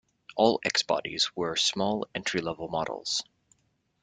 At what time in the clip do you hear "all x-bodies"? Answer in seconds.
0.35-1.29